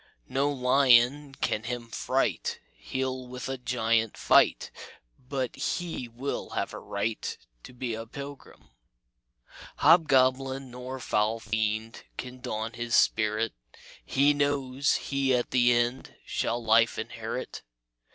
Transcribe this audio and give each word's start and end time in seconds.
No 0.27 0.51
lion 0.51 1.35
can 1.35 1.61
him 1.65 1.87
fright; 1.89 2.59
He'll 2.75 3.27
with 3.27 3.47
a 3.47 3.59
giant 3.59 4.17
fight, 4.17 4.71
But 5.29 5.55
he 5.55 6.07
will 6.07 6.49
have 6.57 6.73
a 6.73 6.79
right 6.79 7.37
To 7.61 7.71
be 7.71 7.93
a 7.93 8.07
pilgrim. 8.07 8.69
"Hobgoblin 9.75 10.71
nor 10.71 10.99
foul 10.99 11.39
fiend 11.39 12.03
Can 12.17 12.39
daunt 12.39 12.77
his 12.77 12.95
spirit; 12.95 13.53
He 14.03 14.33
knows 14.33 14.95
he 14.95 15.35
at 15.35 15.51
the 15.51 15.71
end 15.71 16.15
Shall 16.25 16.63
life 16.65 16.97
inherit. 16.97 17.61